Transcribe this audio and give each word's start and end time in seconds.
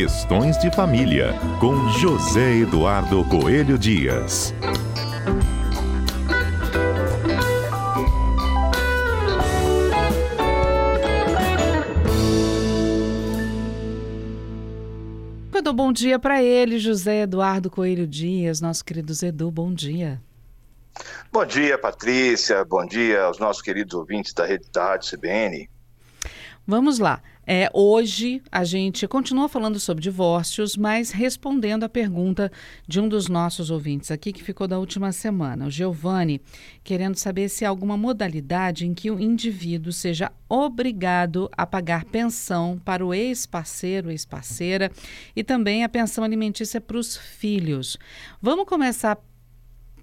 Questões 0.00 0.56
de 0.58 0.70
Família, 0.70 1.34
com 1.58 1.88
José 1.88 2.58
Eduardo 2.58 3.24
Coelho 3.24 3.76
Dias. 3.76 4.54
Eu 15.52 15.60
dou 15.60 15.74
bom 15.74 15.92
dia 15.92 16.16
para 16.16 16.40
ele, 16.40 16.78
José 16.78 17.22
Eduardo 17.22 17.68
Coelho 17.68 18.06
Dias, 18.06 18.60
nosso 18.60 18.84
querido 18.84 19.12
Zedu, 19.12 19.50
bom 19.50 19.74
dia. 19.74 20.22
Bom 21.32 21.44
dia, 21.44 21.76
Patrícia. 21.76 22.64
Bom 22.64 22.86
dia 22.86 23.22
aos 23.22 23.40
nossos 23.40 23.60
queridos 23.60 23.94
ouvintes 23.94 24.32
da 24.32 24.46
Rede 24.46 24.68
da 24.72 24.90
Rádio 24.90 25.10
CBN. 25.10 25.68
Vamos 26.64 27.00
lá. 27.00 27.20
É, 27.50 27.70
hoje 27.72 28.42
a 28.52 28.62
gente 28.62 29.08
continua 29.08 29.48
falando 29.48 29.80
sobre 29.80 30.02
divórcios, 30.02 30.76
mas 30.76 31.10
respondendo 31.10 31.82
a 31.82 31.88
pergunta 31.88 32.52
de 32.86 33.00
um 33.00 33.08
dos 33.08 33.26
nossos 33.26 33.70
ouvintes 33.70 34.10
aqui 34.10 34.34
que 34.34 34.44
ficou 34.44 34.68
da 34.68 34.78
última 34.78 35.12
semana, 35.12 35.64
o 35.64 35.70
Giovanni, 35.70 36.42
querendo 36.84 37.16
saber 37.16 37.48
se 37.48 37.64
há 37.64 37.70
alguma 37.70 37.96
modalidade 37.96 38.86
em 38.86 38.92
que 38.92 39.10
o 39.10 39.18
indivíduo 39.18 39.94
seja 39.94 40.30
obrigado 40.46 41.48
a 41.56 41.64
pagar 41.64 42.04
pensão 42.04 42.78
para 42.84 43.02
o 43.02 43.14
ex-parceiro, 43.14 44.10
ex-parceira 44.10 44.92
e 45.34 45.42
também 45.42 45.84
a 45.84 45.88
pensão 45.88 46.22
alimentícia 46.22 46.82
para 46.82 46.98
os 46.98 47.16
filhos. 47.16 47.96
Vamos 48.42 48.66
começar 48.66 49.18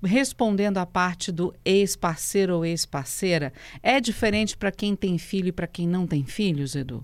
respondendo 0.04 0.80
a 0.80 0.86
parte 0.88 1.32
do 1.32 1.54
ex-parceiro 1.64 2.56
ou 2.56 2.66
ex-parceira, 2.66 3.54
é 3.84 4.02
diferente 4.02 4.58
para 4.58 4.72
quem 4.72 4.96
tem 4.96 5.20
filho 5.20 5.50
e 5.50 5.52
para 5.52 5.68
quem 5.68 5.88
não 5.88 6.08
tem 6.08 6.26
filhos, 6.26 6.76
Edu? 6.76 7.04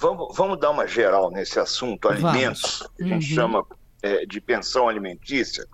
Vamos, 0.00 0.34
vamos 0.34 0.58
dar 0.58 0.70
uma 0.70 0.86
geral 0.86 1.30
nesse 1.30 1.60
assunto, 1.60 2.08
alimentos, 2.08 2.88
que 2.96 3.02
a 3.02 3.06
gente 3.06 3.28
uhum. 3.28 3.34
chama 3.34 3.66
é, 4.02 4.24
de 4.24 4.40
pensão 4.40 4.88
alimentícia. 4.88 5.66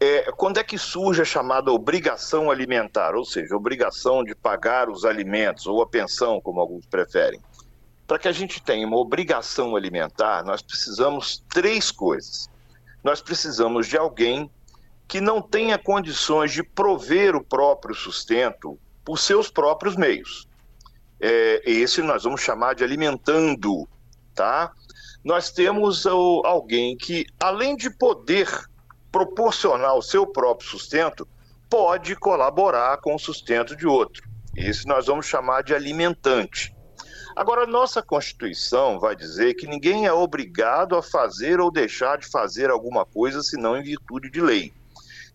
É, 0.00 0.30
quando 0.32 0.58
é 0.58 0.64
que 0.64 0.76
surge 0.76 1.22
a 1.22 1.24
chamada 1.24 1.70
obrigação 1.70 2.50
alimentar, 2.50 3.14
ou 3.14 3.24
seja, 3.24 3.56
obrigação 3.56 4.24
de 4.24 4.34
pagar 4.34 4.90
os 4.90 5.04
alimentos, 5.04 5.66
ou 5.66 5.80
a 5.80 5.86
pensão, 5.86 6.40
como 6.40 6.60
alguns 6.60 6.84
preferem? 6.84 7.40
Para 8.06 8.18
que 8.18 8.28
a 8.28 8.32
gente 8.32 8.60
tenha 8.60 8.86
uma 8.86 8.98
obrigação 8.98 9.76
alimentar, 9.76 10.44
nós 10.44 10.60
precisamos 10.60 11.42
três 11.48 11.90
coisas 11.90 12.50
nós 13.04 13.20
precisamos 13.20 13.86
de 13.86 13.98
alguém 13.98 14.50
que 15.06 15.20
não 15.20 15.42
tenha 15.42 15.76
condições 15.76 16.50
de 16.50 16.62
prover 16.62 17.36
o 17.36 17.44
próprio 17.44 17.94
sustento 17.94 18.78
por 19.04 19.18
seus 19.18 19.50
próprios 19.50 19.94
meios. 19.94 20.48
É, 21.26 21.62
esse 21.64 22.02
nós 22.02 22.24
vamos 22.24 22.42
chamar 22.42 22.74
de 22.74 22.84
alimentando, 22.84 23.88
tá? 24.34 24.70
Nós 25.24 25.50
temos 25.50 26.04
o, 26.04 26.42
alguém 26.44 26.98
que, 26.98 27.24
além 27.42 27.78
de 27.78 27.88
poder 27.88 28.46
proporcionar 29.10 29.94
o 29.94 30.02
seu 30.02 30.26
próprio 30.26 30.68
sustento, 30.68 31.26
pode 31.70 32.14
colaborar 32.14 32.98
com 32.98 33.14
o 33.14 33.18
sustento 33.18 33.74
de 33.74 33.86
outro. 33.86 34.22
Esse 34.54 34.86
nós 34.86 35.06
vamos 35.06 35.24
chamar 35.24 35.62
de 35.62 35.74
alimentante. 35.74 36.76
Agora, 37.34 37.66
nossa 37.66 38.02
Constituição 38.02 39.00
vai 39.00 39.16
dizer 39.16 39.54
que 39.54 39.66
ninguém 39.66 40.04
é 40.04 40.12
obrigado 40.12 40.94
a 40.94 41.02
fazer 41.02 41.58
ou 41.58 41.72
deixar 41.72 42.18
de 42.18 42.26
fazer 42.26 42.68
alguma 42.68 43.06
coisa 43.06 43.42
senão 43.42 43.78
em 43.78 43.82
virtude 43.82 44.28
de 44.28 44.42
lei. 44.42 44.74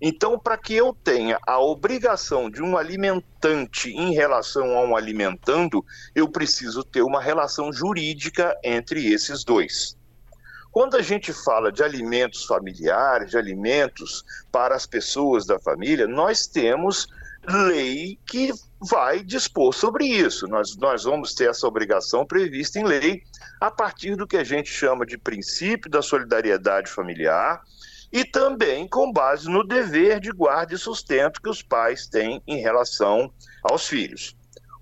Então, 0.02 0.40
para 0.40 0.58
que 0.58 0.74
eu 0.74 0.94
tenha 0.94 1.38
a 1.46 1.60
obrigação 1.60 2.50
de 2.50 2.64
um 2.64 2.78
alimentante 2.78 3.90
em 3.90 4.14
relação 4.14 4.78
a 4.78 4.82
um 4.86 4.96
alimentando, 4.96 5.84
eu 6.16 6.30
preciso 6.30 6.84
ter 6.84 7.02
uma 7.02 7.22
relação 7.22 7.72
jurídica 7.74 8.58
entre 8.64 9.12
esses 9.12 9.44
dois. 9.44 9.98
Quando 10.72 10.96
a 10.96 11.02
gente 11.02 11.34
fala 11.34 11.72
de 11.72 11.84
alimentos 11.84 12.46
familiares, 12.46 13.32
de 13.32 13.38
alimentos 13.38 14.24
para 14.52 14.76
as 14.76 14.86
pessoas 14.86 15.46
da 15.46 15.60
família, 15.60 16.08
nós 16.08 16.48
temos 16.48 17.08
lei 17.48 18.18
que 18.26 18.54
vai 18.80 19.24
dispor 19.24 19.74
sobre 19.74 20.06
isso. 20.06 20.48
Nós, 20.48 20.78
nós 20.78 21.04
vamos 21.04 21.34
ter 21.34 21.50
essa 21.50 21.68
obrigação 21.68 22.26
prevista 22.26 22.80
em 22.80 22.84
lei 22.84 23.24
a 23.60 23.72
partir 23.72 24.16
do 24.16 24.28
que 24.28 24.38
a 24.38 24.44
gente 24.44 24.70
chama 24.70 25.06
de 25.06 25.18
princípio 25.18 25.90
da 25.90 26.02
solidariedade 26.02 26.90
familiar 26.90 27.62
e 28.12 28.26
também 28.26 28.88
com 28.88 29.12
base 29.12 29.50
no 29.50 29.64
dever 29.64 30.20
de 30.20 30.32
guarda 30.32 30.74
e 30.74 30.78
sustento 30.78 31.42
que 31.42 31.50
os 31.50 31.62
pais 31.62 32.08
têm 32.08 32.42
em 32.48 32.58
relação 32.58 33.32
aos 33.64 33.88
filhos. 33.88 34.36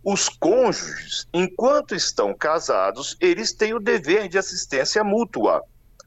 Os 0.03 0.29
cônjuges, 0.29 1.27
enquanto 1.33 1.93
estão 1.93 2.33
casados, 2.33 3.17
eles 3.19 3.51
têm 3.51 3.73
o 3.73 3.79
dever 3.79 4.29
de 4.29 4.38
assistência 4.38 5.03
mútua. 5.03 5.63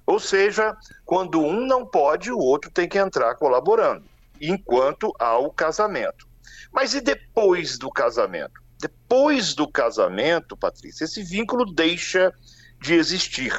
Ou 0.06 0.19
seja, 0.19 0.75
quando 1.04 1.41
um 1.41 1.66
não 1.66 1.86
pode, 1.86 2.32
o 2.32 2.38
outro 2.38 2.70
tem 2.70 2.88
que 2.88 2.98
entrar 2.98 3.34
colaborando, 3.34 4.04
enquanto 4.41 5.14
há 5.19 5.38
o 5.38 5.52
casamento. 5.52 6.26
Mas 6.72 6.94
e 6.94 7.00
depois 7.00 7.76
do 7.78 7.91
casamento? 7.91 8.60
Depois 8.81 9.54
do 9.54 9.70
casamento, 9.70 10.56
Patrícia, 10.56 11.04
esse 11.04 11.22
vínculo 11.22 11.66
deixa 11.66 12.32
de 12.81 12.94
existir. 12.94 13.52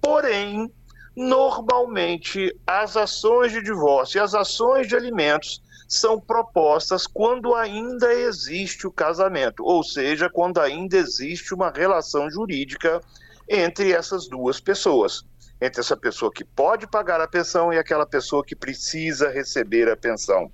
Porém, 0.00 0.72
normalmente, 1.18 2.56
as 2.64 2.96
ações 2.96 3.50
de 3.50 3.60
divórcio 3.60 4.18
e 4.18 4.20
as 4.20 4.34
ações 4.34 4.86
de 4.86 4.94
alimentos 4.94 5.60
são 5.88 6.20
propostas 6.20 7.08
quando 7.08 7.56
ainda 7.56 8.14
existe 8.14 8.86
o 8.86 8.92
casamento, 8.92 9.64
ou 9.64 9.82
seja, 9.82 10.30
quando 10.30 10.60
ainda 10.60 10.96
existe 10.96 11.52
uma 11.52 11.70
relação 11.70 12.30
jurídica 12.30 13.00
entre 13.48 13.92
essas 13.92 14.28
duas 14.28 14.60
pessoas. 14.60 15.24
Entre 15.60 15.80
essa 15.80 15.96
pessoa 15.96 16.30
que 16.32 16.44
pode 16.44 16.86
pagar 16.86 17.20
a 17.20 17.26
pensão 17.26 17.72
e 17.72 17.78
aquela 17.78 18.06
pessoa 18.06 18.44
que 18.44 18.54
precisa 18.54 19.28
receber 19.28 19.90
a 19.90 19.96
pensão 19.96 20.52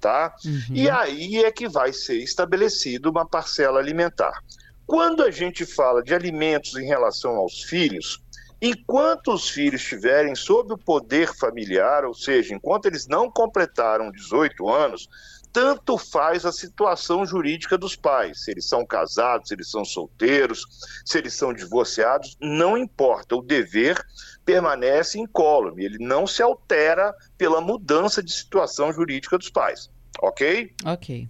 tá? 0.00 0.34
Uhum. 0.44 0.74
E 0.74 0.90
aí 0.90 1.38
é 1.38 1.50
que 1.50 1.68
vai 1.68 1.92
ser 1.92 2.18
estabelecida 2.18 3.08
uma 3.08 3.26
parcela 3.26 3.80
alimentar. 3.80 4.42
Quando 4.86 5.22
a 5.22 5.30
gente 5.30 5.66
fala 5.66 6.02
de 6.02 6.14
alimentos 6.14 6.76
em 6.76 6.86
relação 6.86 7.34
aos 7.36 7.64
filhos, 7.64 8.22
enquanto 8.60 9.32
os 9.32 9.48
filhos 9.48 9.82
estiverem 9.82 10.34
sob 10.34 10.72
o 10.72 10.78
poder 10.78 11.34
familiar, 11.34 12.04
ou 12.04 12.14
seja, 12.14 12.54
enquanto 12.54 12.86
eles 12.86 13.06
não 13.06 13.30
completaram 13.30 14.10
18 14.10 14.68
anos, 14.68 15.08
tanto 15.52 15.96
faz 15.96 16.44
a 16.44 16.52
situação 16.52 17.24
jurídica 17.24 17.78
dos 17.78 17.96
pais, 17.96 18.44
se 18.44 18.50
eles 18.50 18.68
são 18.68 18.84
casados, 18.84 19.48
se 19.48 19.54
eles 19.54 19.70
são 19.70 19.86
solteiros, 19.86 20.66
se 21.02 21.16
eles 21.16 21.32
são 21.32 21.52
divorciados, 21.52 22.36
não 22.38 22.76
importa, 22.76 23.34
o 23.34 23.40
dever 23.40 24.04
permanece 24.44 25.18
incólume, 25.18 25.84
ele 25.84 25.98
não 25.98 26.26
se 26.26 26.42
altera 26.42 27.14
pela 27.38 27.60
mudança 27.60 28.22
de 28.22 28.30
situação 28.30 28.92
jurídica 28.92 29.38
dos 29.38 29.48
pais. 29.48 29.90
Ok? 30.20 30.74
Ok. 30.84 31.28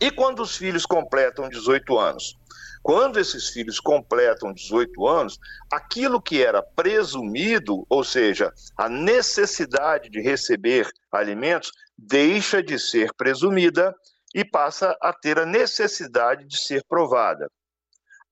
E 0.00 0.10
quando 0.10 0.40
os 0.40 0.56
filhos 0.56 0.86
completam 0.86 1.48
18 1.48 1.98
anos? 1.98 2.36
Quando 2.82 3.20
esses 3.20 3.50
filhos 3.50 3.78
completam 3.78 4.52
18 4.52 5.06
anos, 5.06 5.38
aquilo 5.70 6.20
que 6.20 6.42
era 6.42 6.60
presumido, 6.60 7.86
ou 7.88 8.02
seja, 8.02 8.52
a 8.76 8.88
necessidade 8.88 10.10
de 10.10 10.20
receber 10.20 10.88
alimentos, 11.12 11.70
deixa 11.96 12.60
de 12.60 12.78
ser 12.78 13.12
presumida 13.14 13.94
e 14.34 14.44
passa 14.44 14.96
a 15.00 15.12
ter 15.12 15.38
a 15.38 15.46
necessidade 15.46 16.44
de 16.44 16.58
ser 16.58 16.82
provada. 16.88 17.48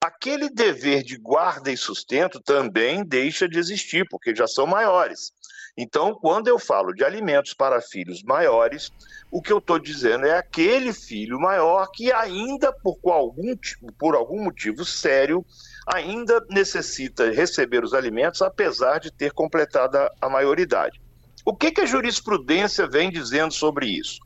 Aquele 0.03 0.49
dever 0.49 1.03
de 1.03 1.15
guarda 1.15 1.71
e 1.71 1.77
sustento 1.77 2.41
também 2.41 3.05
deixa 3.05 3.47
de 3.47 3.59
existir, 3.59 4.05
porque 4.09 4.35
já 4.35 4.47
são 4.47 4.65
maiores. 4.65 5.31
Então, 5.77 6.13
quando 6.13 6.47
eu 6.47 6.59
falo 6.59 6.93
de 6.93 7.03
alimentos 7.03 7.53
para 7.53 7.81
filhos 7.81 8.23
maiores, 8.23 8.91
o 9.31 9.41
que 9.41 9.51
eu 9.51 9.59
estou 9.59 9.79
dizendo 9.79 10.25
é 10.25 10.37
aquele 10.37 10.91
filho 10.93 11.39
maior 11.39 11.87
que 11.93 12.11
ainda, 12.11 12.73
por 12.73 12.97
algum, 13.05 13.55
por 13.97 14.15
algum 14.15 14.43
motivo 14.43 14.83
sério, 14.83 15.45
ainda 15.87 16.45
necessita 16.49 17.31
receber 17.31 17.83
os 17.83 17.93
alimentos, 17.93 18.41
apesar 18.41 18.99
de 18.99 19.11
ter 19.11 19.31
completado 19.31 19.97
a 20.21 20.29
maioridade. 20.29 21.01
O 21.45 21.55
que, 21.55 21.71
que 21.71 21.81
a 21.81 21.85
jurisprudência 21.85 22.87
vem 22.87 23.09
dizendo 23.09 23.53
sobre 23.53 23.87
isso? 23.87 24.19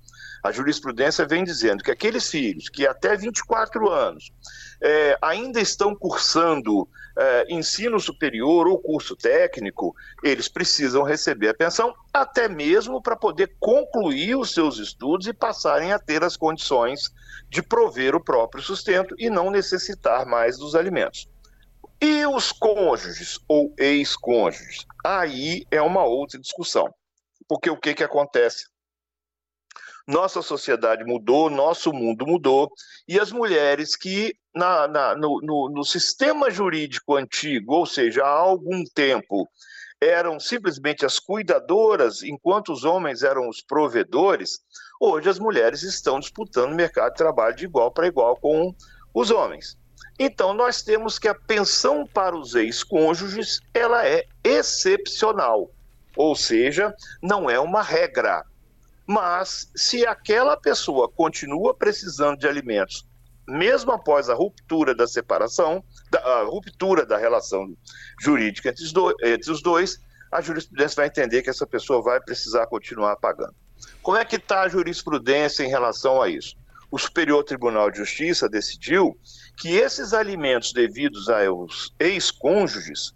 A 0.45 0.51
jurisprudência 0.51 1.25
vem 1.25 1.43
dizendo 1.43 1.83
que 1.83 1.89
aqueles 1.89 2.29
filhos 2.29 2.69
que 2.69 2.85
até 2.85 3.17
24 3.17 3.89
anos 3.89 4.31
é, 4.79 5.17
ainda 5.19 5.59
estão 5.59 5.95
cursando 5.95 6.87
é, 7.17 7.47
ensino 7.51 7.99
superior 7.99 8.67
ou 8.67 8.77
curso 8.77 9.15
técnico, 9.15 9.95
eles 10.23 10.47
precisam 10.47 11.01
receber 11.01 11.49
a 11.49 11.53
pensão, 11.55 11.95
até 12.13 12.47
mesmo 12.47 13.01
para 13.01 13.15
poder 13.15 13.55
concluir 13.59 14.35
os 14.35 14.53
seus 14.53 14.77
estudos 14.77 15.25
e 15.25 15.33
passarem 15.33 15.91
a 15.91 15.97
ter 15.97 16.23
as 16.23 16.37
condições 16.37 17.11
de 17.49 17.63
prover 17.63 18.13
o 18.13 18.23
próprio 18.23 18.61
sustento 18.61 19.15
e 19.17 19.31
não 19.31 19.49
necessitar 19.49 20.27
mais 20.27 20.59
dos 20.59 20.75
alimentos. 20.75 21.27
E 21.99 22.23
os 22.27 22.51
cônjuges 22.51 23.39
ou 23.47 23.73
ex-cônjuges? 23.79 24.85
Aí 25.03 25.65
é 25.71 25.81
uma 25.81 26.03
outra 26.03 26.39
discussão. 26.39 26.93
Porque 27.47 27.67
o 27.67 27.77
que, 27.77 27.95
que 27.95 28.03
acontece? 28.03 28.74
Nossa 30.07 30.41
sociedade 30.41 31.03
mudou, 31.03 31.49
nosso 31.49 31.91
mundo 31.91 32.27
mudou, 32.27 32.71
e 33.07 33.19
as 33.19 33.31
mulheres 33.31 33.95
que 33.95 34.35
na, 34.53 34.87
na, 34.87 35.15
no, 35.15 35.41
no, 35.41 35.69
no 35.69 35.83
sistema 35.83 36.51
jurídico 36.51 37.15
antigo, 37.15 37.73
ou 37.73 37.85
seja, 37.85 38.23
há 38.23 38.29
algum 38.29 38.83
tempo, 38.83 39.49
eram 39.99 40.39
simplesmente 40.39 41.05
as 41.05 41.19
cuidadoras, 41.19 42.21
enquanto 42.21 42.71
os 42.71 42.83
homens 42.83 43.23
eram 43.23 43.49
os 43.49 43.61
provedores, 43.61 44.59
hoje 44.99 45.29
as 45.29 45.39
mulheres 45.39 45.81
estão 45.81 46.19
disputando 46.19 46.71
o 46.71 46.75
mercado 46.75 47.11
de 47.11 47.17
trabalho 47.17 47.55
de 47.55 47.65
igual 47.65 47.91
para 47.91 48.07
igual 48.07 48.35
com 48.35 48.73
os 49.13 49.31
homens. 49.31 49.77
Então 50.19 50.53
nós 50.53 50.81
temos 50.81 51.17
que 51.17 51.27
a 51.27 51.35
pensão 51.35 52.05
para 52.05 52.37
os 52.37 52.55
ex-cônjuges, 52.55 53.59
ela 53.73 54.05
é 54.07 54.23
excepcional, 54.43 55.71
ou 56.15 56.35
seja, 56.35 56.93
não 57.21 57.49
é 57.49 57.59
uma 57.59 57.81
regra. 57.81 58.45
Mas 59.07 59.69
se 59.75 60.05
aquela 60.05 60.57
pessoa 60.57 61.07
continua 61.07 61.73
precisando 61.73 62.39
de 62.39 62.47
alimentos, 62.47 63.05
mesmo 63.47 63.91
após 63.91 64.29
a 64.29 64.33
ruptura 64.33 64.95
da 64.95 65.07
separação, 65.07 65.83
da, 66.09 66.19
a 66.19 66.43
ruptura 66.43 67.05
da 67.05 67.17
relação 67.17 67.75
jurídica 68.19 68.69
entre 68.69 68.83
os, 68.83 68.91
dois, 68.91 69.15
entre 69.23 69.51
os 69.51 69.61
dois, 69.61 69.99
a 70.31 70.41
jurisprudência 70.41 70.95
vai 70.95 71.07
entender 71.07 71.43
que 71.43 71.49
essa 71.49 71.67
pessoa 71.67 72.01
vai 72.01 72.19
precisar 72.19 72.65
continuar 72.67 73.15
pagando. 73.17 73.53
Como 74.01 74.17
é 74.17 74.25
que 74.25 74.37
está 74.37 74.61
a 74.61 74.69
jurisprudência 74.69 75.63
em 75.63 75.69
relação 75.69 76.21
a 76.21 76.29
isso? 76.29 76.55
O 76.89 76.97
Superior 76.97 77.43
Tribunal 77.43 77.91
de 77.91 77.97
Justiça 77.97 78.47
decidiu 78.47 79.17
que 79.57 79.75
esses 79.75 80.13
alimentos 80.13 80.73
devidos 80.73 81.29
aos 81.29 81.93
ex-cônjuges, 81.99 83.13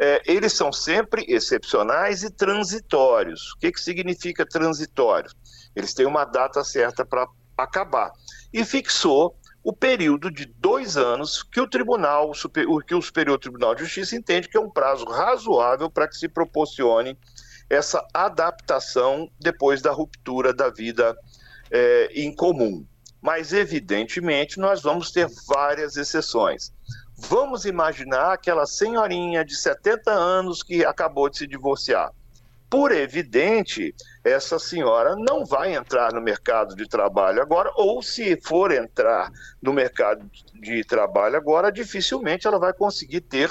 é, 0.00 0.22
eles 0.26 0.52
são 0.52 0.72
sempre 0.72 1.24
excepcionais 1.28 2.22
e 2.22 2.30
transitórios. 2.30 3.52
O 3.52 3.58
que, 3.58 3.72
que 3.72 3.80
significa 3.80 4.46
transitório? 4.46 5.30
Eles 5.74 5.92
têm 5.92 6.06
uma 6.06 6.24
data 6.24 6.62
certa 6.62 7.04
para 7.04 7.26
acabar. 7.56 8.12
E 8.52 8.64
fixou 8.64 9.36
o 9.62 9.72
período 9.72 10.30
de 10.30 10.46
dois 10.46 10.96
anos 10.96 11.42
que 11.42 11.60
o 11.60 11.68
Tribunal, 11.68 12.30
que 12.86 12.94
o 12.94 13.02
Superior 13.02 13.38
Tribunal 13.38 13.74
de 13.74 13.82
Justiça 13.84 14.16
entende 14.16 14.48
que 14.48 14.56
é 14.56 14.60
um 14.60 14.70
prazo 14.70 15.04
razoável 15.04 15.90
para 15.90 16.08
que 16.08 16.16
se 16.16 16.28
proporcione 16.28 17.18
essa 17.68 18.06
adaptação 18.14 19.30
depois 19.38 19.82
da 19.82 19.90
ruptura 19.90 20.54
da 20.54 20.70
vida 20.70 21.16
é, 21.70 22.08
em 22.14 22.34
comum. 22.34 22.86
Mas, 23.20 23.52
evidentemente, 23.52 24.60
nós 24.60 24.80
vamos 24.80 25.10
ter 25.10 25.28
várias 25.46 25.96
exceções. 25.96 26.72
Vamos 27.18 27.64
imaginar 27.64 28.32
aquela 28.32 28.64
senhorinha 28.64 29.44
de 29.44 29.56
70 29.56 30.10
anos 30.10 30.62
que 30.62 30.84
acabou 30.84 31.28
de 31.28 31.38
se 31.38 31.46
divorciar. 31.46 32.12
Por 32.70 32.92
evidente, 32.92 33.94
essa 34.22 34.58
senhora 34.58 35.16
não 35.16 35.44
vai 35.44 35.74
entrar 35.74 36.12
no 36.12 36.20
mercado 36.20 36.76
de 36.76 36.86
trabalho 36.86 37.40
agora, 37.40 37.72
ou 37.74 38.02
se 38.02 38.38
for 38.42 38.70
entrar 38.70 39.30
no 39.60 39.72
mercado 39.72 40.30
de 40.54 40.84
trabalho 40.84 41.36
agora, 41.36 41.72
dificilmente 41.72 42.46
ela 42.46 42.58
vai 42.58 42.72
conseguir 42.72 43.22
ter 43.22 43.50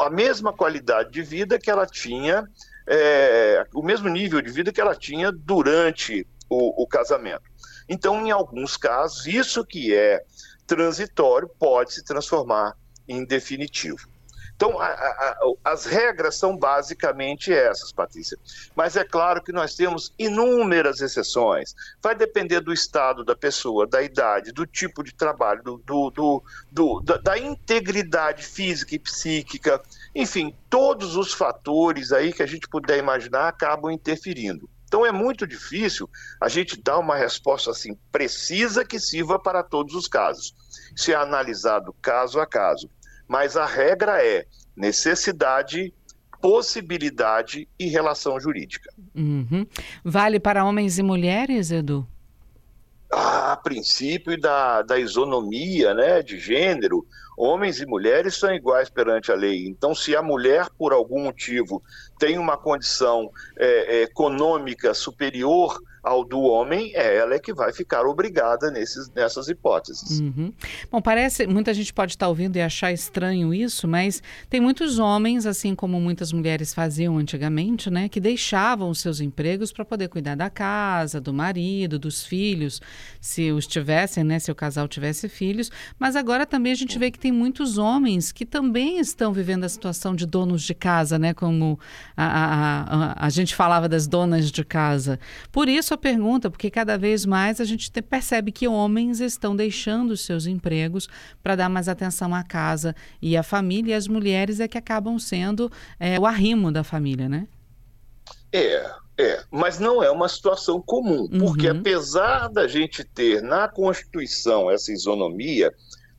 a 0.00 0.10
mesma 0.10 0.52
qualidade 0.52 1.10
de 1.10 1.22
vida 1.22 1.58
que 1.58 1.70
ela 1.70 1.86
tinha, 1.86 2.44
é, 2.86 3.64
o 3.72 3.82
mesmo 3.82 4.08
nível 4.08 4.42
de 4.42 4.50
vida 4.50 4.72
que 4.72 4.80
ela 4.80 4.96
tinha 4.96 5.30
durante 5.32 6.26
o, 6.50 6.82
o 6.82 6.86
casamento. 6.86 7.42
Então, 7.88 8.26
em 8.26 8.30
alguns 8.30 8.76
casos, 8.76 9.26
isso 9.26 9.64
que 9.64 9.94
é 9.94 10.22
transitório 10.66 11.48
pode 11.48 11.92
se 11.92 12.04
transformar 12.04 12.76
em 13.08 13.24
definitivo. 13.24 14.08
Então, 14.56 14.78
a, 14.78 14.86
a, 14.86 15.36
as 15.64 15.84
regras 15.84 16.36
são 16.36 16.56
basicamente 16.56 17.52
essas, 17.52 17.92
Patrícia. 17.92 18.38
Mas 18.74 18.96
é 18.96 19.04
claro 19.04 19.42
que 19.42 19.52
nós 19.52 19.74
temos 19.74 20.14
inúmeras 20.16 21.00
exceções. 21.00 21.74
Vai 22.00 22.14
depender 22.14 22.60
do 22.60 22.72
estado 22.72 23.24
da 23.24 23.34
pessoa, 23.34 23.86
da 23.86 24.00
idade, 24.02 24.52
do 24.52 24.64
tipo 24.64 25.02
de 25.02 25.12
trabalho, 25.12 25.62
do, 25.62 25.78
do, 25.78 26.10
do, 26.10 26.42
do 26.70 27.00
da, 27.00 27.16
da 27.16 27.38
integridade 27.38 28.44
física 28.44 28.94
e 28.94 28.98
psíquica. 28.98 29.82
Enfim, 30.14 30.54
todos 30.70 31.16
os 31.16 31.32
fatores 31.32 32.12
aí 32.12 32.32
que 32.32 32.42
a 32.42 32.46
gente 32.46 32.68
puder 32.68 32.98
imaginar 32.98 33.48
acabam 33.48 33.90
interferindo. 33.90 34.68
Então 34.94 35.04
é 35.04 35.10
muito 35.10 35.44
difícil 35.44 36.08
a 36.40 36.48
gente 36.48 36.80
dar 36.80 37.00
uma 37.00 37.16
resposta 37.16 37.72
assim 37.72 37.98
precisa 38.12 38.84
que 38.84 39.00
sirva 39.00 39.40
para 39.40 39.60
todos 39.60 39.92
os 39.96 40.06
casos. 40.06 40.54
Isso 40.94 41.10
é 41.10 41.16
analisado 41.16 41.92
caso 42.00 42.38
a 42.38 42.46
caso. 42.46 42.88
Mas 43.26 43.56
a 43.56 43.66
regra 43.66 44.24
é 44.24 44.46
necessidade, 44.76 45.92
possibilidade 46.40 47.66
e 47.76 47.88
relação 47.88 48.38
jurídica. 48.38 48.88
Uhum. 49.16 49.66
Vale 50.04 50.38
para 50.38 50.64
homens 50.64 50.96
e 50.96 51.02
mulheres, 51.02 51.72
Edu? 51.72 52.06
a 53.10 53.56
princípio 53.56 54.40
da, 54.40 54.82
da 54.82 54.98
isonomia 54.98 55.94
né, 55.94 56.22
de 56.22 56.38
gênero, 56.38 57.06
homens 57.36 57.80
e 57.80 57.86
mulheres 57.86 58.36
são 58.36 58.54
iguais 58.54 58.88
perante 58.88 59.30
a 59.32 59.34
lei. 59.34 59.66
Então, 59.66 59.94
se 59.94 60.14
a 60.16 60.22
mulher, 60.22 60.68
por 60.78 60.92
algum 60.92 61.24
motivo, 61.24 61.82
tem 62.18 62.38
uma 62.38 62.56
condição 62.56 63.30
é, 63.58 64.02
econômica 64.02 64.94
superior 64.94 65.78
ao 66.04 66.22
do 66.22 66.40
homem, 66.42 66.92
é 66.94 67.16
ela 67.16 67.34
é 67.34 67.38
que 67.38 67.52
vai 67.54 67.72
ficar 67.72 68.04
obrigada 68.04 68.70
nesses, 68.70 69.10
nessas 69.10 69.48
hipóteses. 69.48 70.20
Uhum. 70.20 70.52
Bom, 70.90 71.00
parece, 71.00 71.46
muita 71.46 71.72
gente 71.72 71.92
pode 71.92 72.12
estar 72.12 72.28
ouvindo 72.28 72.56
e 72.56 72.60
achar 72.60 72.92
estranho 72.92 73.54
isso, 73.54 73.88
mas 73.88 74.22
tem 74.50 74.60
muitos 74.60 74.98
homens, 74.98 75.46
assim 75.46 75.74
como 75.74 75.98
muitas 75.98 76.30
mulheres 76.32 76.74
faziam 76.74 77.16
antigamente, 77.16 77.88
né, 77.90 78.08
que 78.08 78.20
deixavam 78.20 78.90
os 78.90 79.00
seus 79.00 79.20
empregos 79.20 79.72
para 79.72 79.84
poder 79.84 80.08
cuidar 80.08 80.34
da 80.34 80.50
casa, 80.50 81.20
do 81.20 81.32
marido, 81.32 81.98
dos 81.98 82.24
filhos, 82.24 82.82
se 83.20 83.50
os 83.50 83.66
tivessem, 83.66 84.22
né, 84.22 84.38
se 84.38 84.50
o 84.50 84.54
casal 84.54 84.86
tivesse 84.86 85.28
filhos, 85.28 85.70
mas 85.98 86.16
agora 86.16 86.44
também 86.44 86.72
a 86.72 86.76
gente 86.76 86.98
vê 86.98 87.10
que 87.10 87.18
tem 87.18 87.32
muitos 87.32 87.78
homens 87.78 88.30
que 88.30 88.44
também 88.44 88.98
estão 88.98 89.32
vivendo 89.32 89.64
a 89.64 89.68
situação 89.68 90.14
de 90.14 90.26
donos 90.26 90.62
de 90.62 90.74
casa, 90.74 91.18
né, 91.18 91.32
como 91.32 91.78
a, 92.14 92.26
a, 92.26 92.82
a, 92.82 93.26
a 93.26 93.28
gente 93.30 93.54
falava 93.54 93.88
das 93.88 94.06
donas 94.06 94.50
de 94.50 94.64
casa. 94.64 95.18
Por 95.50 95.68
isso 95.68 95.93
sua 95.94 95.98
pergunta, 95.98 96.50
porque 96.50 96.70
cada 96.70 96.98
vez 96.98 97.24
mais 97.24 97.60
a 97.60 97.64
gente 97.64 97.90
te, 97.90 98.02
percebe 98.02 98.50
que 98.50 98.66
homens 98.66 99.20
estão 99.20 99.54
deixando 99.54 100.10
os 100.10 100.24
seus 100.24 100.46
empregos 100.46 101.08
para 101.42 101.54
dar 101.54 101.68
mais 101.68 101.88
atenção 101.88 102.34
à 102.34 102.42
casa 102.42 102.94
e 103.22 103.36
à 103.36 103.42
família, 103.42 103.92
e 103.92 103.94
as 103.94 104.08
mulheres 104.08 104.60
é 104.60 104.66
que 104.66 104.76
acabam 104.76 105.18
sendo 105.18 105.70
é, 105.98 106.18
o 106.18 106.26
arrimo 106.26 106.72
da 106.72 106.82
família, 106.82 107.28
né? 107.28 107.46
É, 108.52 108.90
é, 109.18 109.44
mas 109.50 109.78
não 109.78 110.02
é 110.02 110.10
uma 110.10 110.28
situação 110.28 110.80
comum, 110.82 111.28
uhum. 111.32 111.38
porque 111.38 111.68
apesar 111.68 112.48
da 112.48 112.66
gente 112.66 113.04
ter 113.04 113.42
na 113.42 113.68
Constituição 113.68 114.70
essa 114.70 114.92
isonomia, 114.92 115.72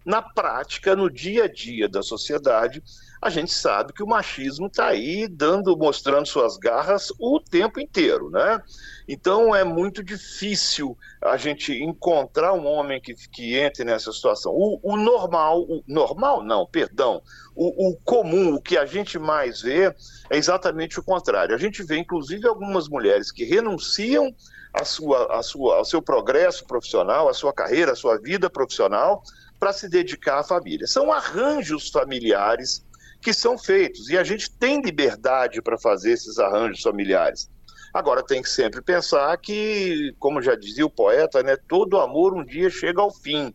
na 0.06 0.22
prática, 0.22 0.96
no 0.96 1.10
dia 1.10 1.46
a 1.46 1.48
dia 1.52 1.90
da 1.90 2.02
sociedade, 2.02 2.82
a 3.26 3.30
gente 3.32 3.52
sabe 3.52 3.92
que 3.92 4.04
o 4.04 4.08
machismo 4.08 4.68
está 4.68 4.86
aí 4.86 5.28
dando, 5.28 5.76
mostrando 5.76 6.28
suas 6.28 6.58
garras 6.58 7.12
o 7.20 7.40
tempo 7.40 7.80
inteiro, 7.80 8.30
né? 8.30 8.62
Então 9.08 9.56
é 9.56 9.64
muito 9.64 10.04
difícil 10.04 10.96
a 11.20 11.36
gente 11.36 11.74
encontrar 11.74 12.54
um 12.54 12.68
homem 12.68 13.02
que, 13.02 13.16
que 13.16 13.58
entre 13.58 13.84
nessa 13.84 14.12
situação. 14.12 14.52
O, 14.54 14.80
o 14.84 14.96
normal, 14.96 15.62
o 15.62 15.84
normal 15.88 16.44
não, 16.44 16.68
perdão, 16.68 17.20
o, 17.56 17.90
o, 17.90 17.98
comum, 18.04 18.54
o 18.54 18.62
que 18.62 18.78
a 18.78 18.86
gente 18.86 19.18
mais 19.18 19.60
vê 19.60 19.88
é 20.30 20.38
exatamente 20.38 21.00
o 21.00 21.04
contrário. 21.04 21.56
A 21.56 21.58
gente 21.58 21.82
vê, 21.82 21.98
inclusive, 21.98 22.48
algumas 22.48 22.88
mulheres 22.88 23.32
que 23.32 23.44
renunciam 23.44 24.36
a 24.72 24.86
sua, 24.86 25.36
a 25.36 25.42
sua, 25.42 25.78
ao 25.78 25.86
seu 25.86 26.00
progresso 26.00 26.64
profissional, 26.68 27.28
à 27.28 27.34
sua 27.34 27.52
carreira, 27.52 27.94
à 27.94 27.96
sua 27.96 28.20
vida 28.20 28.52
profissional, 28.52 29.24
para 29.60 29.74
se 29.74 29.90
dedicar 29.90 30.42
à 30.42 30.44
família. 30.44 30.86
São 30.86 31.12
arranjos 31.12 31.90
familiares 31.90 32.85
que 33.26 33.34
são 33.34 33.58
feitos. 33.58 34.08
E 34.08 34.18
a 34.20 34.24
gente 34.24 34.52
tem 34.52 34.80
liberdade 34.80 35.60
para 35.60 35.80
fazer 35.80 36.12
esses 36.12 36.38
arranjos 36.38 36.84
familiares. 36.84 37.50
Agora 37.92 38.24
tem 38.24 38.40
que 38.40 38.48
sempre 38.48 38.84
pensar 38.84 39.36
que, 39.40 40.14
como 40.20 40.44
já 40.44 40.56
dizia 40.56 40.86
o 40.86 40.92
poeta, 40.92 41.42
né, 41.42 41.58
todo 41.68 42.00
amor 42.00 42.36
um 42.36 42.46
dia 42.46 42.70
chega 42.70 43.02
ao 43.02 43.10
fim, 43.10 43.52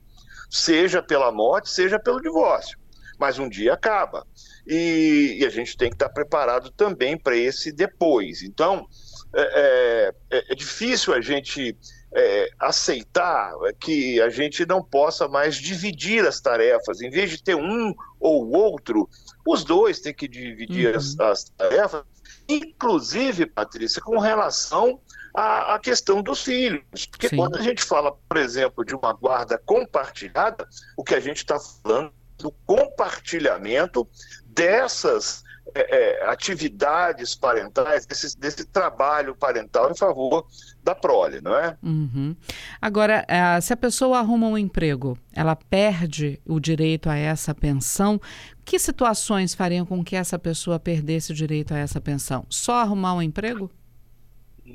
seja 0.50 1.00
pela 1.00 1.30
morte, 1.30 1.70
seja 1.70 2.00
pelo 2.00 2.20
divórcio. 2.20 2.76
Mas 3.16 3.38
um 3.38 3.48
dia 3.48 3.74
acaba. 3.74 4.26
E, 4.66 5.36
e 5.38 5.46
a 5.46 5.50
gente 5.50 5.76
tem 5.76 5.88
que 5.88 5.94
estar 5.94 6.08
preparado 6.08 6.72
também 6.72 7.16
para 7.16 7.36
esse 7.36 7.70
depois. 7.70 8.42
Então, 8.42 8.84
é, 9.32 10.12
é, 10.32 10.52
é 10.52 10.54
difícil 10.56 11.14
a 11.14 11.20
gente 11.20 11.78
é, 12.12 12.50
aceitar 12.58 13.52
que 13.78 14.20
a 14.20 14.28
gente 14.28 14.66
não 14.66 14.82
possa 14.82 15.28
mais 15.28 15.56
dividir 15.56 16.26
as 16.26 16.40
tarefas. 16.40 17.00
Em 17.00 17.10
vez 17.10 17.30
de 17.30 17.42
ter 17.42 17.54
um 17.54 17.94
ou 18.18 18.50
outro, 18.50 19.08
os 19.46 19.64
dois 19.64 20.00
têm 20.00 20.12
que 20.12 20.28
dividir 20.28 20.90
uhum. 20.90 20.96
as, 20.96 21.20
as, 21.20 21.44
tarefas, 21.44 22.02
inclusive, 22.48 23.46
Patrícia, 23.46 24.02
com 24.02 24.18
relação 24.18 25.00
à, 25.34 25.74
à 25.74 25.78
questão 25.78 26.22
dos 26.22 26.42
filhos. 26.42 27.06
Porque 27.06 27.28
Sim. 27.28 27.36
quando 27.36 27.56
a 27.56 27.62
gente 27.62 27.82
fala, 27.82 28.12
por 28.12 28.36
exemplo, 28.36 28.84
de 28.84 28.94
uma 28.94 29.12
guarda 29.12 29.56
compartilhada, 29.58 30.68
o 30.96 31.04
que 31.04 31.14
a 31.14 31.20
gente 31.20 31.38
está 31.38 31.58
falando 31.58 32.12
do 32.38 32.50
compartilhamento 32.66 34.08
dessas 34.46 35.44
é, 35.74 36.22
é, 36.22 36.30
atividades 36.30 37.34
parentais, 37.34 38.06
desse, 38.06 38.38
desse, 38.38 38.64
trabalho 38.64 39.34
parental 39.34 39.90
em 39.90 39.96
favor 39.96 40.46
da 40.82 40.94
prole, 40.94 41.40
não 41.40 41.56
é? 41.56 41.76
Uhum. 41.82 42.36
Agora, 42.80 43.24
é, 43.28 43.60
se 43.60 43.72
a 43.72 43.76
pessoa 43.76 44.18
arruma 44.18 44.46
um 44.46 44.58
emprego, 44.58 45.18
ela 45.34 45.56
perde 45.56 46.40
o 46.46 46.58
direito 46.58 47.08
a 47.08 47.16
essa 47.16 47.54
pensão. 47.54 48.20
Que 48.64 48.78
situações 48.78 49.54
fariam 49.54 49.84
com 49.84 50.04
que 50.04 50.16
essa 50.16 50.38
pessoa 50.38 50.78
perdesse 50.78 51.32
o 51.32 51.34
direito 51.34 51.74
a 51.74 51.78
essa 51.78 52.00
pensão? 52.00 52.46
Só 52.48 52.74
arrumar 52.74 53.14
um 53.14 53.22
emprego? 53.22 53.70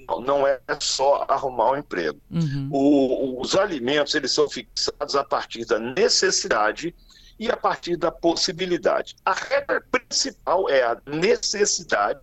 Não, 0.07 0.19
não 0.19 0.47
é 0.47 0.59
só 0.79 1.25
arrumar 1.27 1.71
um 1.71 1.77
emprego. 1.77 2.19
Uhum. 2.29 2.69
O, 2.71 3.41
os 3.41 3.55
alimentos 3.55 4.13
eles 4.15 4.31
são 4.31 4.49
fixados 4.49 5.15
a 5.15 5.23
partir 5.23 5.65
da 5.65 5.79
necessidade 5.79 6.93
e 7.39 7.49
a 7.49 7.57
partir 7.57 7.97
da 7.97 8.11
possibilidade. 8.11 9.15
A 9.25 9.33
regra 9.33 9.81
principal 9.91 10.69
é 10.69 10.83
a 10.83 10.97
necessidade 11.05 12.19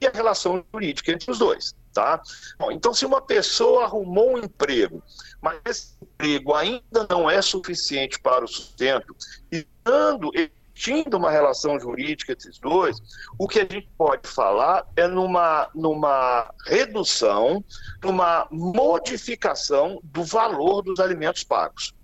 e 0.00 0.06
a 0.06 0.10
relação 0.10 0.64
jurídica 0.72 1.12
entre 1.12 1.30
os 1.30 1.38
dois. 1.38 1.74
Tá? 1.92 2.22
Bom, 2.56 2.70
então, 2.70 2.94
se 2.94 3.04
uma 3.04 3.20
pessoa 3.20 3.84
arrumou 3.84 4.34
um 4.34 4.38
emprego, 4.38 5.02
mas 5.42 5.60
esse 5.64 5.96
emprego 6.00 6.54
ainda 6.54 7.06
não 7.10 7.28
é 7.28 7.42
suficiente 7.42 8.20
para 8.20 8.44
o 8.44 8.48
sustento, 8.48 9.14
e 9.50 9.66
dando 9.84 10.30
existindo 10.80 11.16
uma 11.16 11.30
relação 11.30 11.78
jurídica 11.78 12.32
entre 12.32 12.48
os 12.48 12.58
dois, 12.58 12.96
o 13.38 13.46
que 13.46 13.60
a 13.60 13.62
gente 13.62 13.88
pode 13.98 14.28
falar 14.28 14.86
é 14.96 15.06
numa, 15.06 15.68
numa 15.74 16.52
redução, 16.66 17.62
numa 18.02 18.48
modificação 18.50 20.00
do 20.02 20.24
valor 20.24 20.82
dos 20.82 20.98
alimentos 20.98 21.44
pagos. 21.44 21.94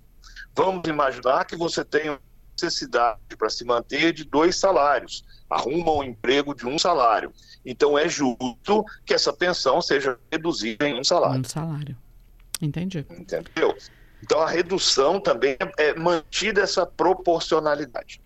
Vamos 0.54 0.88
imaginar 0.88 1.44
que 1.44 1.56
você 1.56 1.84
tem 1.84 2.18
necessidade 2.62 3.18
para 3.38 3.50
se 3.50 3.64
manter 3.64 4.12
de 4.12 4.24
dois 4.24 4.56
salários, 4.56 5.24
arruma 5.48 5.92
um 5.92 6.02
emprego 6.02 6.54
de 6.54 6.66
um 6.66 6.78
salário. 6.78 7.32
Então 7.64 7.98
é 7.98 8.08
justo 8.08 8.84
que 9.04 9.14
essa 9.14 9.32
pensão 9.32 9.80
seja 9.82 10.18
reduzida 10.30 10.88
em 10.88 10.98
um 10.98 11.04
salário. 11.04 11.40
Um 11.40 11.44
salário. 11.44 11.96
Entendi. 12.60 13.06
Entendeu? 13.10 13.76
Então 14.22 14.40
a 14.40 14.48
redução 14.48 15.20
também 15.20 15.56
é, 15.78 15.88
é 15.88 15.94
mantida 15.94 16.62
essa 16.62 16.86
proporcionalidade. 16.86 18.20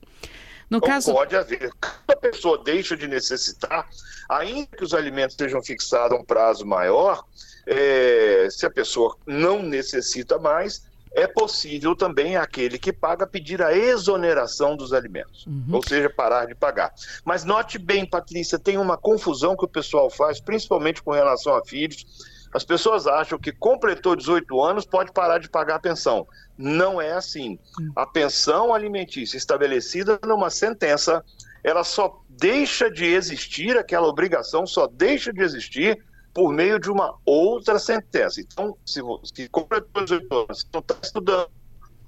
No 0.68 0.78
então, 0.78 0.88
caso... 0.88 1.12
pode 1.12 1.34
haver. 1.34 1.72
Quando 1.80 2.10
a 2.10 2.16
pessoa 2.16 2.62
deixa 2.62 2.96
de 2.96 3.08
necessitar, 3.08 3.88
ainda 4.28 4.68
que 4.76 4.84
os 4.84 4.94
alimentos 4.94 5.36
sejam 5.36 5.60
fixados 5.60 6.16
a 6.16 6.20
um 6.20 6.24
prazo 6.24 6.64
maior, 6.64 7.24
é, 7.66 8.46
se 8.50 8.64
a 8.64 8.70
pessoa 8.70 9.16
não 9.26 9.62
necessita 9.62 10.38
mais, 10.38 10.88
é 11.12 11.26
possível 11.26 11.96
também 11.96 12.36
aquele 12.36 12.78
que 12.78 12.92
paga 12.92 13.26
pedir 13.26 13.60
a 13.62 13.76
exoneração 13.76 14.76
dos 14.76 14.92
alimentos, 14.92 15.44
uhum. 15.46 15.66
ou 15.72 15.82
seja, 15.82 16.08
parar 16.08 16.46
de 16.46 16.54
pagar. 16.54 16.92
Mas 17.24 17.44
note 17.44 17.78
bem, 17.78 18.06
Patrícia, 18.06 18.58
tem 18.58 18.78
uma 18.78 18.96
confusão 18.96 19.56
que 19.56 19.64
o 19.64 19.68
pessoal 19.68 20.08
faz, 20.08 20.40
principalmente 20.40 21.02
com 21.02 21.10
relação 21.10 21.54
a 21.54 21.64
filhos. 21.64 22.06
As 22.52 22.64
pessoas 22.64 23.06
acham 23.06 23.38
que 23.38 23.52
completou 23.52 24.14
18 24.14 24.62
anos 24.62 24.84
pode 24.84 25.12
parar 25.12 25.38
de 25.38 25.48
pagar 25.48 25.76
a 25.76 25.80
pensão. 25.80 26.26
Não 26.56 27.00
é 27.00 27.12
assim. 27.12 27.58
Uhum. 27.78 27.92
A 27.96 28.06
pensão 28.06 28.72
alimentícia 28.72 29.36
estabelecida 29.36 30.18
numa 30.24 30.50
sentença, 30.50 31.24
ela 31.64 31.82
só 31.82 32.20
deixa 32.28 32.90
de 32.90 33.04
existir, 33.04 33.76
aquela 33.76 34.06
obrigação 34.06 34.66
só 34.66 34.86
deixa 34.86 35.32
de 35.32 35.42
existir 35.42 35.98
por 36.32 36.52
meio 36.52 36.78
de 36.78 36.90
uma 36.90 37.14
outra 37.24 37.78
sentença. 37.78 38.40
Então, 38.40 38.76
se 38.84 39.02
você 39.02 39.48
completou 39.48 40.04
18 40.04 40.34
anos, 40.34 40.66
não 40.72 40.80
está 40.80 40.96
estudando, 41.02 41.50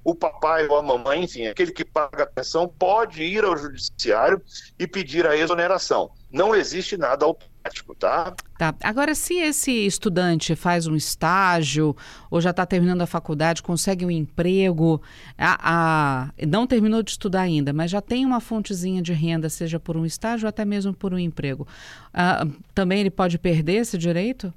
o 0.05 0.15
papai 0.15 0.67
ou 0.67 0.77
a 0.77 0.83
mamãe, 0.83 1.23
enfim, 1.23 1.47
aquele 1.47 1.73
que 1.73 1.85
paga 1.85 2.25
a 2.25 2.27
pensão, 2.27 2.69
pode 2.69 3.23
ir 3.23 3.45
ao 3.45 3.57
judiciário 3.57 4.43
e 4.79 4.87
pedir 4.87 5.27
a 5.27 5.37
exoneração. 5.37 6.11
Não 6.31 6.55
existe 6.55 6.97
nada 6.97 7.25
automático, 7.25 7.95
tá? 7.95 8.35
Tá. 8.63 8.73
Agora, 8.85 9.13
se 9.13 9.35
esse 9.35 9.73
estudante 9.73 10.55
faz 10.55 10.87
um 10.87 10.95
estágio 10.95 11.97
ou 12.31 12.41
já 12.41 12.51
está 12.51 12.65
terminando 12.65 13.03
a 13.03 13.09
faculdade, 13.09 13.61
consegue 13.61 14.07
um 14.07 14.11
emprego, 14.11 15.03
a, 15.37 16.29
a, 16.29 16.47
não 16.47 16.65
terminou 16.65 17.03
de 17.03 17.11
estudar 17.11 17.41
ainda, 17.41 17.73
mas 17.73 17.91
já 17.91 18.01
tem 18.01 18.25
uma 18.25 18.39
fontezinha 18.39 19.03
de 19.03 19.13
renda, 19.13 19.49
seja 19.49 19.81
por 19.81 19.97
um 19.97 20.07
estágio 20.07 20.47
ou 20.47 20.49
até 20.49 20.65
mesmo 20.65 20.95
por 20.95 21.13
um 21.13 21.19
emprego, 21.19 21.67
ah, 22.15 22.47
também 22.73 23.01
ele 23.01 23.11
pode 23.11 23.37
perder 23.37 23.79
esse 23.79 23.99
direito? 23.99 24.55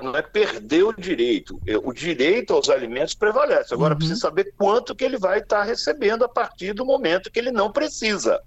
não 0.00 0.16
é 0.16 0.22
perder 0.22 0.84
o 0.84 0.92
direito. 0.92 1.60
É, 1.66 1.76
o 1.76 1.92
direito 1.92 2.54
aos 2.54 2.70
alimentos 2.70 3.12
prevalece. 3.12 3.74
Agora 3.74 3.94
uhum. 3.94 3.98
precisa 3.98 4.20
saber 4.20 4.54
quanto 4.56 4.94
que 4.94 5.04
ele 5.04 5.18
vai 5.18 5.40
estar 5.40 5.64
recebendo 5.64 6.24
a 6.24 6.28
partir 6.28 6.72
do 6.72 6.86
momento 6.86 7.28
que 7.28 7.40
ele 7.40 7.50
não 7.50 7.72
precisa. 7.72 8.40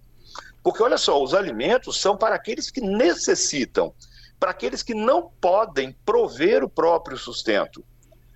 Porque 0.66 0.82
olha 0.82 0.98
só, 0.98 1.22
os 1.22 1.36
alimentos 1.36 2.02
são 2.02 2.18
para 2.18 2.34
aqueles 2.34 2.72
que 2.72 2.82
necessitam, 2.82 3.94
para 4.40 4.50
aqueles 4.50 4.82
que 4.82 4.96
não 4.96 5.30
podem 5.40 5.96
prover 6.04 6.64
o 6.64 6.68
próprio 6.68 7.20
sustento. 7.20 7.86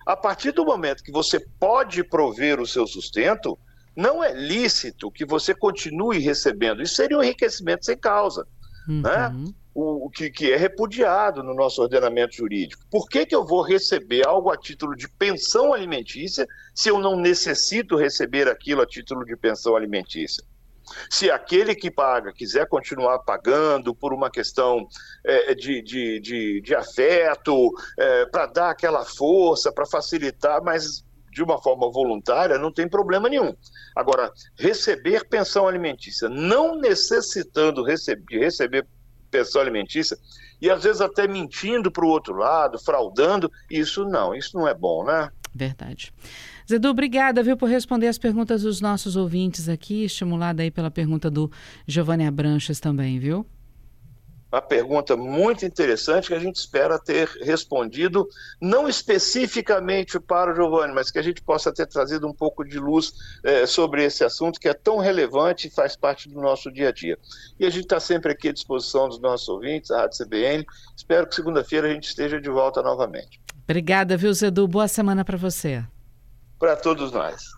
A 0.06 0.16
partir 0.16 0.52
do 0.52 0.64
momento 0.64 1.02
que 1.02 1.10
você 1.10 1.40
pode 1.58 2.04
prover 2.04 2.60
o 2.60 2.66
seu 2.68 2.86
sustento, 2.86 3.58
não 3.96 4.22
é 4.22 4.32
lícito 4.32 5.10
que 5.10 5.26
você 5.26 5.52
continue 5.52 6.20
recebendo. 6.20 6.80
Isso 6.80 6.94
seria 6.94 7.18
um 7.18 7.22
enriquecimento 7.22 7.84
sem 7.84 7.98
causa. 7.98 8.46
Né? 8.86 8.94
Uhum. 9.26 9.44
Né? 9.46 9.54
o, 9.74 10.06
o 10.06 10.10
que, 10.10 10.30
que, 10.30 10.52
é 10.52 10.56
repudiado 10.56 11.42
no 11.42 11.52
nosso 11.52 11.82
ordenamento 11.82 12.36
jurídico. 12.36 12.84
Por 12.88 13.08
que, 13.08 13.26
que 13.26 13.34
eu 13.34 13.44
vou 13.44 13.62
receber 13.62 14.24
algo 14.24 14.50
a 14.50 14.56
título 14.56 14.94
de 14.94 15.08
pensão 15.08 15.74
alimentícia 15.74 16.46
se 16.72 16.90
eu 16.90 17.00
não 17.00 17.16
necessito 17.16 17.96
receber 17.96 18.46
aquilo 18.46 18.82
a 18.82 18.86
título 18.86 19.24
de 19.24 19.36
pensão 19.36 19.74
alimentícia? 19.74 20.44
Se 21.08 21.30
aquele 21.30 21.74
que 21.74 21.90
paga 21.90 22.32
quiser 22.32 22.66
continuar 22.68 23.20
pagando 23.20 23.94
por 23.94 24.12
uma 24.12 24.30
questão 24.30 24.86
é, 25.24 25.54
de, 25.54 25.82
de, 25.82 26.20
de, 26.20 26.60
de, 26.60 26.74
afeto, 26.74 27.70
é, 27.98 28.26
para 28.26 28.46
dar 28.46 28.70
aquela 28.70 29.04
força, 29.04 29.72
para 29.72 29.86
facilitar, 29.86 30.62
mas 30.62 31.04
de 31.32 31.42
uma 31.42 31.60
forma 31.62 31.90
voluntária, 31.90 32.58
não 32.58 32.72
tem 32.72 32.88
problema 32.88 33.28
nenhum. 33.28 33.54
Agora, 33.94 34.32
receber 34.58 35.28
pensão 35.28 35.68
alimentícia, 35.68 36.28
não 36.28 36.76
necessitando 36.76 37.84
de 37.84 38.38
receber 38.38 38.86
pensão 39.30 39.60
alimentícia 39.60 40.16
e 40.60 40.68
às 40.68 40.82
vezes 40.82 41.00
até 41.00 41.26
mentindo 41.26 41.90
para 41.90 42.04
o 42.04 42.08
outro 42.08 42.34
lado, 42.34 42.78
fraudando, 42.78 43.50
isso 43.70 44.04
não, 44.04 44.34
isso 44.34 44.56
não 44.56 44.66
é 44.68 44.74
bom, 44.74 45.04
né? 45.04 45.30
Verdade. 45.54 46.12
Zedu, 46.70 46.90
obrigada, 46.90 47.42
viu, 47.42 47.56
por 47.56 47.68
responder 47.68 48.06
as 48.06 48.16
perguntas 48.16 48.62
dos 48.62 48.80
nossos 48.80 49.16
ouvintes 49.16 49.68
aqui, 49.68 50.04
estimulada 50.04 50.62
aí 50.62 50.70
pela 50.70 50.88
pergunta 50.88 51.28
do 51.28 51.50
Giovanni 51.84 52.24
Abranches 52.24 52.78
também, 52.78 53.18
viu? 53.18 53.44
uma 54.52 54.62
pergunta 54.62 55.16
muito 55.16 55.64
interessante 55.64 56.28
que 56.28 56.34
a 56.34 56.38
gente 56.38 56.56
espera 56.56 56.96
ter 56.96 57.28
respondido, 57.42 58.28
não 58.60 58.88
especificamente 58.88 60.18
para 60.20 60.52
o 60.52 60.54
Giovanni, 60.54 60.92
mas 60.94 61.10
que 61.10 61.18
a 61.18 61.22
gente 61.22 61.42
possa 61.42 61.72
ter 61.72 61.86
trazido 61.86 62.26
um 62.28 62.32
pouco 62.32 62.64
de 62.64 62.78
luz 62.78 63.12
é, 63.44 63.66
sobre 63.66 64.04
esse 64.04 64.24
assunto 64.24 64.60
que 64.60 64.68
é 64.68 64.74
tão 64.74 64.98
relevante 64.98 65.66
e 65.66 65.70
faz 65.70 65.96
parte 65.96 66.28
do 66.28 66.40
nosso 66.40 66.70
dia 66.70 66.90
a 66.90 66.92
dia. 66.92 67.18
E 67.58 67.66
a 67.66 67.70
gente 67.70 67.84
está 67.84 67.98
sempre 67.98 68.30
aqui 68.30 68.48
à 68.48 68.52
disposição 68.52 69.08
dos 69.08 69.20
nossos 69.20 69.48
ouvintes, 69.48 69.90
a 69.90 70.02
Rádio 70.02 70.24
CBN. 70.24 70.66
Espero 70.96 71.26
que 71.26 71.34
segunda-feira 71.34 71.88
a 71.88 71.92
gente 71.92 72.08
esteja 72.08 72.40
de 72.40 72.50
volta 72.50 72.80
novamente. 72.80 73.40
Obrigada, 73.64 74.16
viu, 74.16 74.32
Zedu? 74.32 74.66
Boa 74.66 74.88
semana 74.88 75.24
para 75.24 75.36
você. 75.36 75.84
Para 76.60 76.76
todos 76.76 77.10
nós. 77.10 77.54